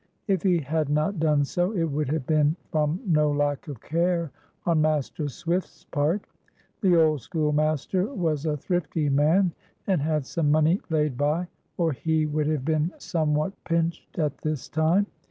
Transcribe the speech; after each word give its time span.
If 0.27 0.41
he 0.41 0.57
had 0.57 0.89
not 0.89 1.19
done 1.19 1.45
so, 1.45 1.73
it 1.73 1.83
would 1.83 2.09
have 2.09 2.25
been 2.25 2.55
from 2.71 2.99
no 3.05 3.29
lack 3.31 3.67
of 3.67 3.81
care 3.81 4.31
on 4.65 4.81
Master 4.81 5.27
Swift's 5.29 5.83
part. 5.85 6.25
The 6.81 6.99
old 6.99 7.21
schoolmaster 7.21 8.11
was 8.11 8.47
a 8.47 8.57
thrifty 8.57 9.09
man, 9.09 9.51
and 9.85 10.01
had 10.01 10.25
some 10.25 10.49
money 10.49 10.81
laid 10.89 11.19
by, 11.19 11.49
or 11.77 11.91
he 11.91 12.25
would 12.25 12.47
have 12.47 12.65
been 12.65 12.91
somewhat 12.97 13.53
pinched 13.63 14.17
at 14.17 14.39
this 14.39 14.67
time. 14.69 15.05